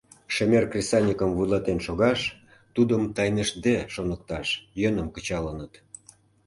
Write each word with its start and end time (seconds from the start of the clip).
Шемер 0.33 0.63
кресаньыкым 0.71 1.29
вуйлатен 1.33 1.79
шогаш, 1.85 2.19
тудым 2.75 3.01
тайныштде 3.15 3.75
шоныкташ 3.93 4.47
йӧным 4.81 5.07
кычалыныт. 5.15 5.73